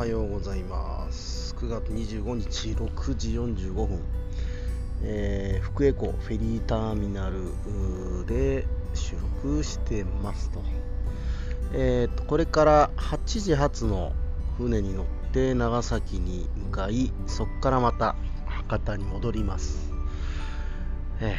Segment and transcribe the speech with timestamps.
[0.00, 1.54] はようございます。
[1.56, 4.00] 9月25日6時45分、
[5.02, 10.62] えー、福江港フェリーターミナルで収録してますと,、
[11.74, 14.14] えーと、これから8時発の
[14.56, 15.04] 船に乗っ
[15.34, 19.92] て長崎に向かいそこからまた博多に戻ります、
[21.20, 21.36] え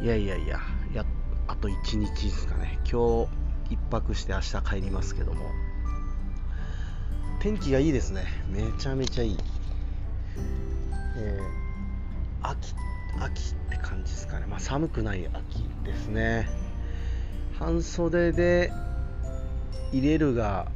[0.00, 0.60] ー、いやいやいや
[0.94, 1.04] や
[1.46, 2.78] あと1日ですかね。
[2.90, 3.28] 今
[3.68, 5.71] 日1泊して明日帰りますけども。
[7.42, 8.22] 天気がいいですね。
[8.48, 9.38] めちゃめちゃいい、
[11.16, 12.72] えー、秋
[13.18, 14.46] 秋って感じですかね。
[14.46, 16.48] まあ寒くない秋ですね。
[17.58, 18.70] 半袖で
[19.90, 20.70] 入れるが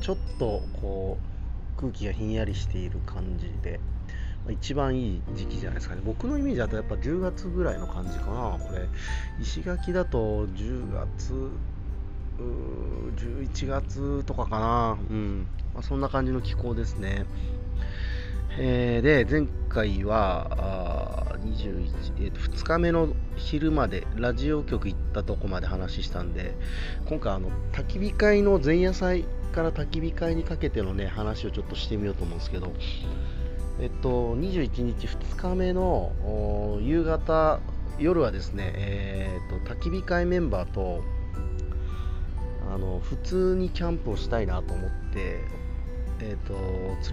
[0.00, 1.18] ちょっとこ
[1.76, 3.78] う空気がひんやりしている感じで
[4.48, 6.00] 一番いい時期じゃないですかね。
[6.02, 8.58] 僕のイメージだとやっぱ10月ぐらいの感じかな。
[8.58, 8.88] これ
[9.38, 11.50] 石垣だと10月
[12.38, 17.26] 11月とかかな、うんまあ、そんな感じの気候ですね。
[18.60, 26.54] えー、で、前回は21、えー、2日目の昼までラジオ局行ったとこまで話したんで、
[27.08, 32.72] 今回あの焚き火会の前夜祭から焚き火会にかけてのね話をちょっとしてみようと思うんですけど、
[33.80, 36.12] えっと、21日2日目の
[36.82, 37.60] 夕方、
[37.98, 41.02] 夜はですね、えーと、と焚き火会メンバーと
[42.72, 45.40] あの普通にキャンプをしたいなと思って、
[46.20, 46.54] えーと、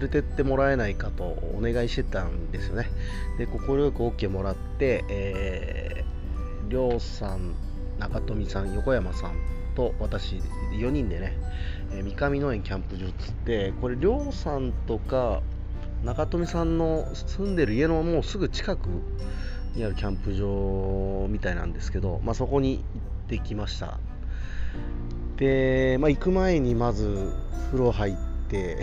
[0.00, 2.90] れてってもらえないかとお願いしてたんですよね。
[3.38, 7.54] で快く OK もらって、えー、りょうさん
[7.98, 9.36] 中富さん横山さん
[9.74, 10.36] と私
[10.72, 11.36] 4人でね、
[11.92, 15.42] えー、三上農園キャンプ場つってこれりょうさんとか
[16.04, 18.88] 中富さんの住んでる家のもうすぐ近く
[19.74, 22.82] にあるキャンプ場みたいなんですけど、まあ、そこに行っ
[23.28, 23.98] てきました。
[25.36, 27.32] で、まあ、行く前にまず
[27.70, 28.14] 風呂入っ
[28.48, 28.78] て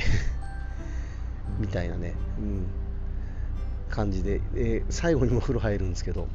[1.60, 2.68] みたいなね、うん、
[3.90, 4.40] 感じで。
[4.54, 6.28] で最後にも風呂入るんですけど。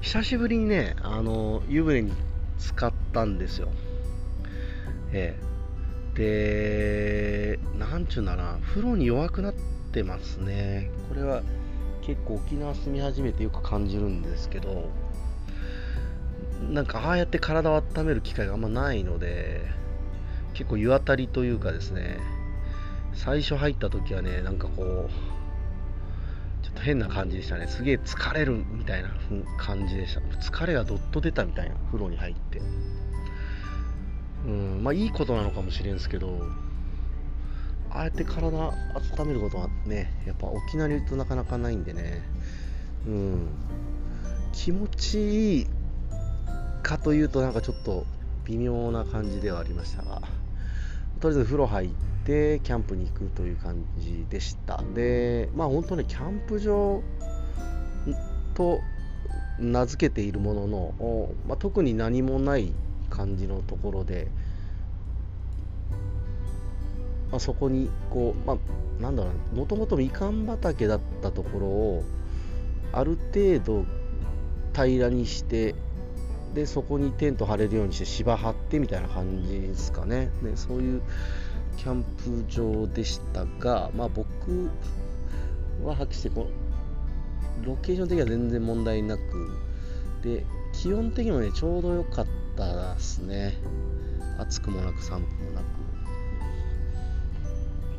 [0.00, 2.12] 久しぶりにねあの湯船に
[2.58, 3.68] 浸かったんですよ。
[5.12, 5.52] ええ。
[6.14, 9.54] でなんちゅうんだな風呂に弱くなっ
[9.92, 10.90] てますね。
[11.08, 11.42] これは
[12.02, 14.90] 結構沖縄住み始めてよく感じるんですけど
[16.70, 19.62] なんかああやって体を温める機会があんまないので
[20.54, 22.18] 結構湯あたりというかですね
[23.14, 25.10] 最初入った時はねなんかこう
[26.64, 27.66] ちょっと変な感じでしたね。
[27.66, 29.10] すげえ疲れるみたいな
[29.58, 30.20] 感じでした。
[30.20, 32.62] 疲れがどっと出たみたいな風呂に入って。
[34.46, 36.40] うんまあいいことなのかもしれんすけど
[37.90, 38.72] ああやって体温
[39.26, 42.22] めることはねやっぱ沖縄にいるとなかなかないんでね。
[43.06, 43.48] うん。
[44.52, 45.66] 気持ちいい
[46.82, 48.04] かというとなんかちょっと
[48.44, 50.20] 微妙な感じではありましたが
[51.20, 51.88] とりあえず風呂入っ
[52.24, 54.82] てキャンプに行くという感じでした。
[54.94, 57.02] でまあ本当ねキャンプ場
[58.54, 58.80] と
[59.58, 62.72] 名付けているものの、まあ、特に何もない
[63.10, 64.28] 感じのところで、
[67.30, 72.02] まあ、そこにこう、まあ、なんだろうもともとみかん畑だったところを
[72.92, 73.84] ある程度
[74.74, 75.74] 平らにして
[76.54, 80.30] でそこにテント張れるようにして芝張ってみたいな感じですかね。
[80.42, 81.02] でそういう
[81.78, 84.70] キャンプ場でしたがまあ僕
[85.82, 86.48] ははっきりしてこ
[87.62, 89.22] のロケーション的には全然問題なく
[90.22, 92.26] で気温的にもねちょうど良かっ
[92.56, 93.54] たですね。
[94.38, 95.64] 暑くもなく寒くもなく。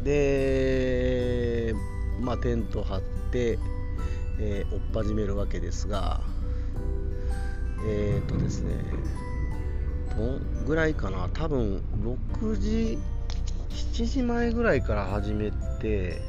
[0.04, 1.74] で
[2.22, 3.58] まあテント張って、
[4.40, 6.22] えー、追っ始めるわけですが
[7.86, 8.76] えっ、ー、とですね
[10.16, 11.84] どんぐらいかな多分
[12.38, 13.00] 6時
[13.70, 16.22] 7時前ぐらいから始めて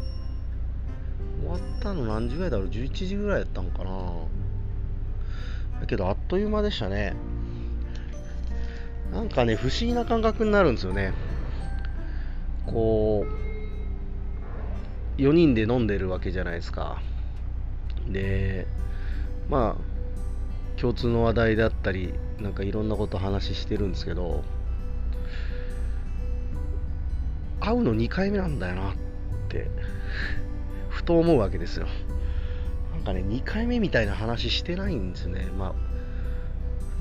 [1.41, 3.91] 終わったの何時ぐらいだろう11時ぐらいだったんかな。
[5.81, 7.15] だけどあっという間でしたね。
[9.13, 11.13] なんかね不思議な感覚になるんですよね。
[12.67, 13.27] こ
[15.19, 17.03] う4人で飲んでるわけじゃないですか。
[18.09, 18.67] で
[19.51, 19.84] まあ
[20.85, 24.45] 共通の話題だったりなんかいろんなこと話してるんですけど
[27.59, 28.95] 会うの2回目なんだよなっ
[29.49, 29.71] て
[30.91, 31.87] ふと思うわけですよ。
[32.93, 35.47] なんかね2回目みたいな話してないんですね。
[35.57, 35.75] まあ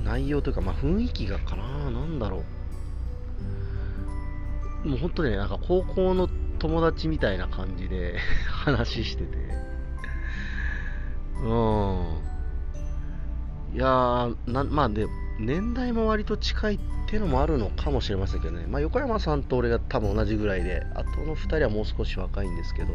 [0.01, 2.45] 内容というか、まあ、雰囲気がかななんだろ
[4.85, 4.87] う。
[4.87, 9.37] もう本当ねなんか高校の友達みたいな感じで話してて。
[11.43, 12.32] うん。
[13.73, 15.07] いやーまあで
[15.39, 22.89] 年代も割と近いっていうのもあるのかもしれませんけどね、まあ、横山さんと俺が多分同じぐらいであとの2人はもう少し若いんですけど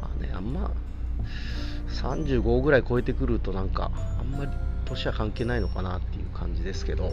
[0.00, 0.72] まあねあんま
[1.88, 4.50] 35ぐらい超えてくるとなんかあんまり
[4.86, 7.12] 年は関係ないのかなっていう感じですけど。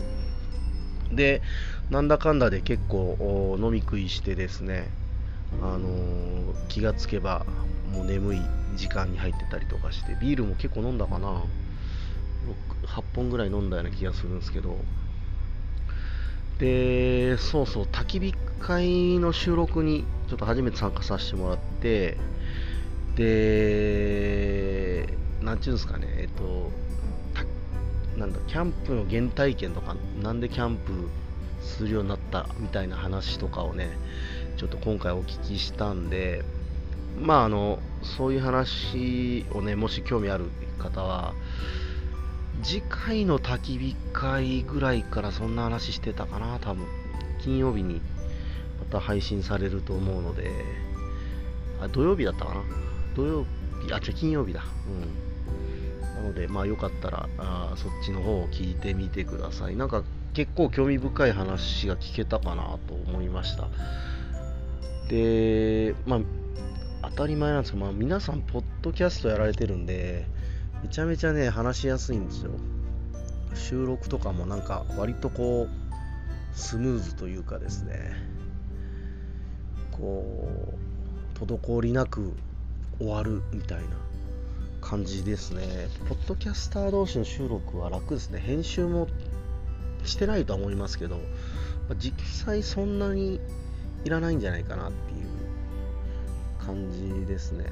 [1.11, 1.41] で
[1.89, 4.89] なんだかんだで結構飲み食いしてですね
[5.61, 7.45] あのー、気がつけば
[7.93, 8.41] もう眠い
[8.75, 11.43] 時間に入ってたりとかしてビールも結構飲んだかな。
[12.87, 14.77] 8本ぐらい飲んだような気がするんですけど。
[16.59, 22.17] でそうそう焚き火会の収録にちょっと初めて参加させてもらって。
[23.15, 25.07] で
[25.41, 26.71] なんちゅうんですかねえっと
[28.15, 31.09] なんだキャンプの原体験とかなんでキャンプ
[31.61, 33.97] するようになったみたいな話とかをね
[34.57, 36.43] ちょっと今回お聞きしたんで。
[37.19, 40.45] まああのそういう話をねもし興味ある
[40.77, 41.33] 方は
[42.63, 46.85] 次回の焚き火会ぐらいからそんな話してたかな多分。
[47.41, 48.01] 金曜日に
[48.79, 50.51] また配信されると思うので。
[51.79, 52.61] あ土曜日だったかな？
[53.15, 53.45] 土曜
[53.85, 54.63] 日あ違う金曜日だ。
[54.87, 56.15] うん。
[56.15, 59.75] なのでまあよかったらあそっちの方を聞いてみてください。
[59.75, 63.67] なんか結構興味深い話が聞けたかなと思いました。
[65.09, 66.19] でまあ
[67.11, 70.25] 当たり前なんですけど、まあ、皆さんポッドキャストやられてるんで
[70.83, 72.51] めちゃめちゃね話しやすいんですよ。
[73.53, 78.13] 収録とかもなんか割とこうスムーズというかですね。
[79.91, 80.75] こ
[81.35, 82.33] う滞りなく
[82.99, 83.87] 終わるみたいな
[84.81, 85.87] 感じですね。
[86.07, 88.39] ポッドキャスター同士の収録は楽ですね。
[88.39, 89.07] 編集も
[90.03, 91.19] してないとは思いますけど、
[91.97, 93.39] 実際そんなに
[94.05, 97.65] いらないんじゃないかなっていう感じですね。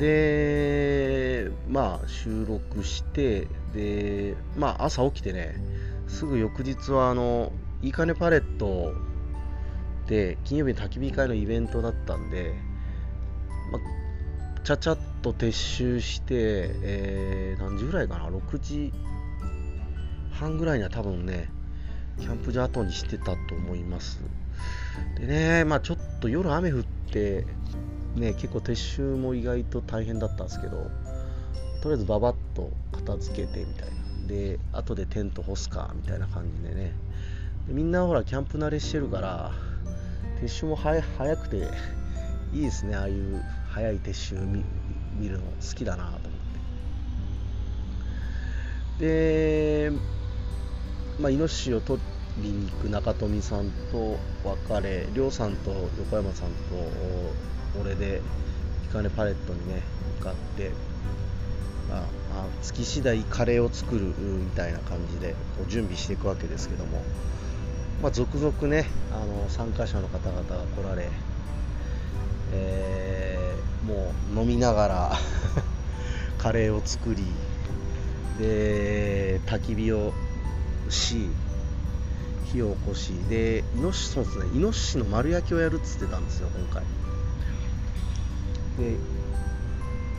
[0.00, 5.56] でまあ収録してでまあ朝起きてね
[6.08, 7.52] すぐ翌日はあの
[7.82, 8.94] いいかねパレット
[10.06, 12.54] で金曜日の焚き火会のイベントだったんで、
[13.70, 18.94] まあ、ちゃちゃっと撤収して、えー、何時ぐらいかな6時
[20.32, 21.50] 半ぐらいには多分ね
[22.18, 24.20] キャンプ場後にしてたと思います。
[25.18, 27.44] でねまあちょっと夜雨降って
[28.16, 30.90] ね、結構撤収も意外と大変だったんですけど
[31.80, 34.00] とりあえずババッと片付けてみたいな。
[34.26, 36.92] で後でテント干すかみたいな感じでね。
[37.66, 39.52] でみんなほらキャンプ慣れしてるから
[40.42, 41.68] 撤収も早くて
[42.52, 42.94] いいですね。
[42.94, 44.64] ああいう早い撤収見
[45.18, 46.20] 見るの好きだなと思っ
[48.98, 49.88] て。
[49.88, 49.90] で
[51.18, 52.00] まあイノシシを取
[52.42, 56.54] りに行く中富さんと別れ亮さんと横山さんと
[57.80, 58.20] 俺で
[58.88, 59.82] 光パレットにね
[60.18, 60.70] 向かって、
[61.88, 62.04] まあ、ま
[62.42, 67.02] あ、月次第カレーを作るみたいな感じでこう準備していくわけですけども、
[68.02, 71.08] まあ、続々ねあの参加者の方々が来られ、
[72.52, 75.12] えー、もう飲みながら
[76.38, 77.24] カレーを作り
[78.38, 80.12] で焚き火を
[80.88, 81.28] し
[82.52, 86.82] 火を起こしでイノシシそうですねイノシシの丸焼きをやるっつってたんですよ今回。
[88.80, 88.96] で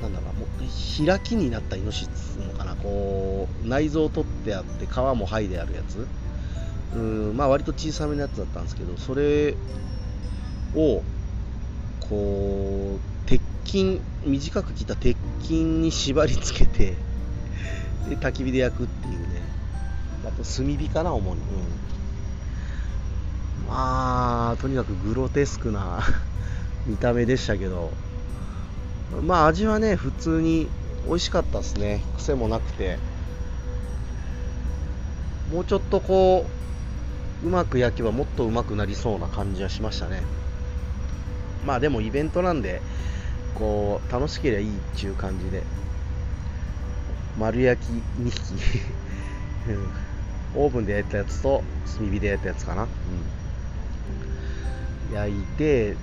[0.02, 6.08] なんだろうもう開きになったイノシシのかなこう内臓を取ってあって皮も剥いであるやつ。
[6.94, 9.56] うんまあ割と小さめのやつだったんですけどそれ
[10.76, 11.02] を
[12.10, 16.98] こう鉄筋短く切った鉄筋に縛り付けて
[18.10, 19.42] で焚き火で焼くっていうね。
[20.24, 21.44] あと炭火かな主に、う
[23.64, 26.02] ん、まあとにかくグロテスクな
[26.86, 27.92] 見た目でしたけど。
[29.24, 30.68] まあ味はね普通に
[31.08, 32.02] 美味しかったですね。
[32.18, 32.98] 癖もなくて。
[35.52, 36.46] もうちょっとこ
[37.44, 40.22] ううまく焼けばもっとうまくなりそうな感じはしましたね。
[41.66, 42.82] まあでもイベントなんで
[43.56, 45.64] こう楽しければいいっていう感じで。
[47.38, 47.92] 丸焼き
[48.22, 48.56] 2匹。
[50.56, 51.64] オーブンで焼いたやつと
[51.98, 52.88] 炭火で焼いたやつかな、う
[55.12, 55.96] ん、焼いて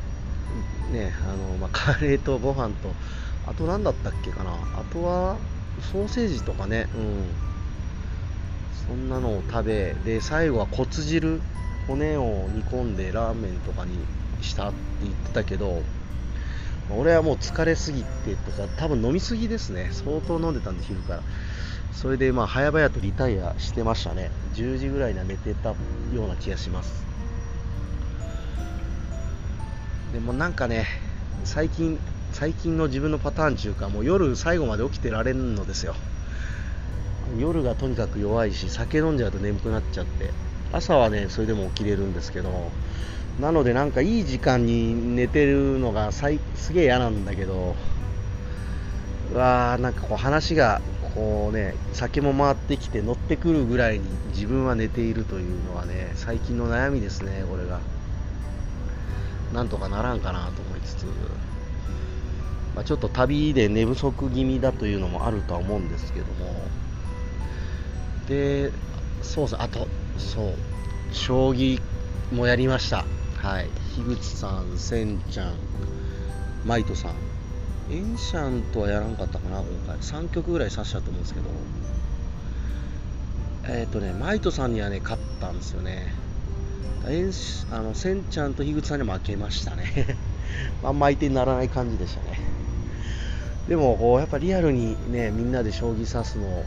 [0.90, 2.96] ねあの、まあ、 カレーとご飯と
[3.44, 4.52] あと何だったっけかな。
[4.74, 5.38] あとは
[5.80, 7.34] ソーセージとかねうん。
[8.70, 11.42] そんなのを食べで最後は骨汁
[11.86, 14.06] 骨を煮込んでラーメンとかに
[14.40, 15.82] したって言ってたけど
[16.90, 19.90] 俺はもう疲れすぎてとか多分飲みすぎですね。
[19.92, 21.22] 相当飲んでたんで昼から。
[21.90, 24.30] それでまあ早々とリタイアしてましたね。
[24.52, 25.76] 10時ぐらいには寝てたよ
[26.24, 27.07] うな気がします。
[30.12, 30.86] でもなんかね
[31.44, 31.98] 最近
[32.32, 35.94] 最近の自分のパターン中かもう夜最後まで起きてられんのですよ。
[37.38, 40.30] 夜がとにかく弱いし酒飲んじゃうと眠くなっちゃって。
[40.72, 42.50] 朝はねそれでも起きれるんですけど
[43.40, 47.74] なのでなんかいい時間に寝てるのがさいすげえ嫌なんだけど
[49.32, 50.82] うわーなんかこう話が
[51.14, 57.97] こうね酒も回ってきて乗ってくるぐらいに自分は寝ているというのはね最近の悩みですねこれが。
[59.52, 61.04] なんとかならんかなと思いつつ、
[62.74, 66.54] まあ、ちょっと旅で寝不足気味だというのもあるとは思うんですけども。
[68.28, 68.70] で
[69.22, 69.62] そうです。
[69.62, 69.88] あと
[70.18, 70.54] そう。
[71.12, 71.80] 将棋
[72.32, 73.04] もやりました。
[73.38, 73.68] はい。
[73.96, 75.54] 樋口さんせんちゃん
[76.64, 77.12] マイトさん。
[77.90, 79.96] エンシャンとはやらんかったかな今回。
[79.96, 81.46] 3曲ぐらい指したと思うんですけど。
[83.64, 86.12] えっ、ー、とねマイトさんにはね勝ったんですよね。
[87.06, 87.32] エン
[87.70, 90.16] あのセンちゃんと樋口さんに負けましたね。
[90.82, 92.38] あんま相手にならない感じでしたね。
[93.68, 96.64] でもこうやっぱリアルにねみんなで将棋指すの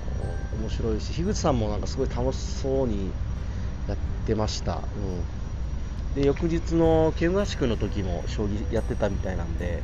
[0.62, 3.12] 面白いし樋口さんもなんかすごい楽しそうに
[3.88, 9.82] やってました、うん、で翌日の剣合宿の時も将棋やってたみたいなんで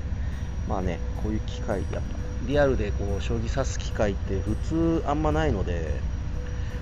[0.68, 6.00] まあねこういう機会やっぱリアルでこう将棋指す機会って普通あんまないので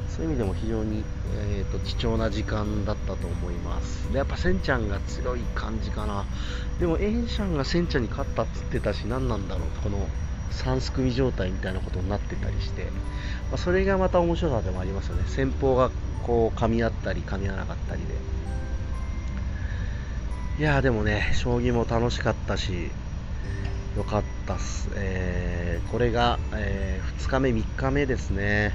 [0.09, 1.03] そういう意味でも非常に、
[1.35, 4.11] えーと、貴重な時間だったと思います。
[4.11, 6.25] でやっぱセンちゃんが強い感じかな。
[6.79, 9.69] でもエンシャンがセンちゃんに勝ったっつってたし何なんだろう。
[9.83, 10.07] この
[10.51, 12.85] 3すくみ状態みたいなことになってたりして、
[13.51, 15.23] まあ、それがまた面白さでもありますよね。
[15.27, 15.91] 戦法が
[16.23, 18.15] こう噛み合ったり噛み合わなかったりで。
[20.57, 22.89] いやでもね将棋も楽しかったし
[23.97, 28.73] よかったっす、えー、これが、えー、2日目3日目ですね。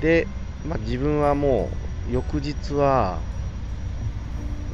[0.00, 0.26] で、
[0.64, 1.70] まあ、自分はも
[2.08, 3.20] う翌日は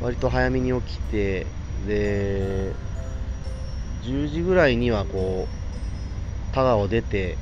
[0.02, 1.46] 割と早めに起きて
[1.86, 2.72] で
[4.04, 7.36] 10時ぐらいにはこう田川を出て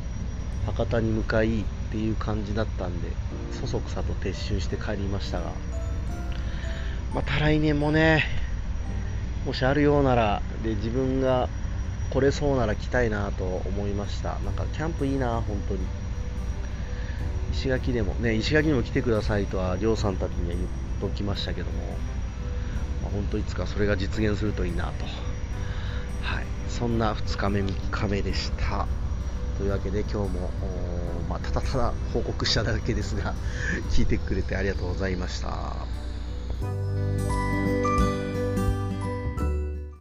[0.66, 3.08] 博多に向かいっていう感じだったんで
[3.50, 5.52] そそくさと撤収して帰りましたが
[7.12, 8.24] また来年もね
[9.44, 11.48] もしあるようならで自分が
[12.12, 14.38] 来れそうなら来たいなと思いました。
[14.44, 16.01] なんかキャンプいいな本当に。
[17.52, 20.68] 石垣でもね石垣にも来てくださいとはりょうさんたちには言っ
[21.00, 21.78] ときましたけども、
[23.02, 25.04] まあ、本当いつかそれが実現するといいなと。
[26.22, 26.46] はい。
[26.68, 28.86] そんな2日目3日目でした。
[29.58, 30.50] というわけで今日も、
[31.28, 33.34] まあ、ただただ報告しただけですが
[33.90, 35.76] 聞いてくれてありがとうございました。